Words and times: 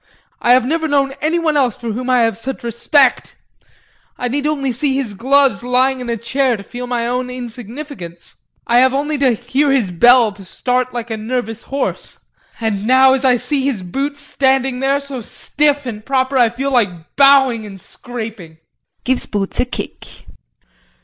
I 0.41 0.53
have 0.53 0.65
never 0.65 0.87
known 0.87 1.11
anyone 1.21 1.55
else 1.55 1.75
for 1.75 1.91
whom 1.91 2.09
I 2.09 2.21
have 2.21 2.35
such 2.35 2.63
respect. 2.63 3.35
I 4.17 4.29
need 4.29 4.47
only 4.47 4.71
to 4.71 4.75
see 4.79 4.95
his 4.95 5.13
gloves 5.13 5.63
lying 5.63 5.99
in 5.99 6.09
a 6.09 6.17
chair 6.17 6.57
to 6.57 6.63
feel 6.63 6.87
my 6.87 7.05
own 7.05 7.29
insignificance. 7.29 8.33
I 8.65 8.79
have 8.79 8.95
only 8.95 9.19
to 9.19 9.33
hear 9.33 9.71
his 9.71 9.91
bell 9.91 10.31
to 10.31 10.43
start 10.43 10.91
like 10.91 11.11
a 11.11 11.17
nervous 11.17 11.61
horse 11.61 12.17
and 12.59 12.87
now 12.87 13.13
as 13.13 13.23
I 13.23 13.35
see 13.35 13.63
his 13.65 13.83
boots 13.83 14.19
standing 14.19 14.79
there 14.79 14.99
so 14.99 15.21
stiff 15.21 15.85
and 15.85 16.03
proper 16.03 16.35
I 16.35 16.49
feel 16.49 16.71
like 16.71 17.15
bowing 17.15 17.63
and 17.67 17.79
scraping. 17.79 18.57
[Gives 19.03 19.27
boots 19.27 19.59
a 19.59 19.65
kick]. 19.65 20.25